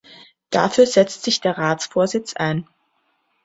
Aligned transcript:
Dafür 0.49 0.87
setzt 0.87 1.21
sich 1.25 1.41
der 1.41 1.59
Ratsvorsitz 1.59 2.33
ein. 2.33 2.67